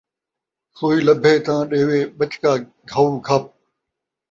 سوئی 0.77 0.99
لبھے 1.07 1.33
تاں 1.45 1.61
ݙیوے، 1.69 1.99
بچکا 2.17 2.51
گھئو 2.91 3.05
گھپ 3.27 3.43